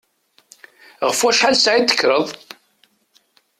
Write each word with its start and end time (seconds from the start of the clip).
Ɣef 1.07 1.19
wacḥal 1.21 1.55
ssaɛa 1.57 1.77
i 1.79 1.81
d-tekkreḍ? 1.83 2.25